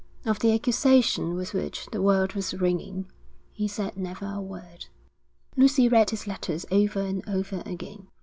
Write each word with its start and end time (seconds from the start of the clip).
Of 0.25 0.39
the 0.39 0.51
accusation 0.51 1.35
with 1.35 1.53
which, 1.53 1.85
the 1.91 2.01
world 2.01 2.33
was 2.33 2.55
ringing, 2.55 3.05
he 3.53 3.67
said 3.67 3.97
never 3.97 4.25
a 4.25 4.41
word. 4.41 4.87
Lucy 5.55 5.87
read 5.87 6.09
his 6.09 6.25
letters 6.25 6.65
over 6.71 7.01
and 7.01 7.23
over 7.29 7.61
again. 7.67 8.07